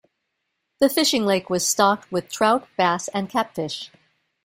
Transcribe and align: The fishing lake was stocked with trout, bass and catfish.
The 0.79 0.89
fishing 0.89 1.27
lake 1.27 1.47
was 1.51 1.63
stocked 1.67 2.11
with 2.11 2.27
trout, 2.27 2.67
bass 2.75 3.07
and 3.09 3.29
catfish. 3.29 3.91